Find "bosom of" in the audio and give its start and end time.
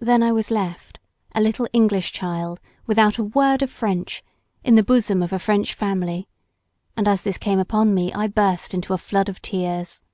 4.82-5.32